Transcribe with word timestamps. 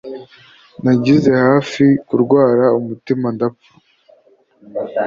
Nagize 0.83 1.29
hafi 1.45 1.83
kurwara 2.07 2.65
umutima 2.79 3.25
ndapfa. 3.35 3.71